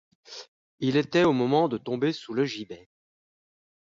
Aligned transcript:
Il 0.79 0.97
était 0.97 1.25
au 1.25 1.31
moment 1.31 1.67
de 1.67 1.77
tomber 1.77 2.11
sous 2.11 2.33
le 2.33 2.43
gibet. 2.43 2.89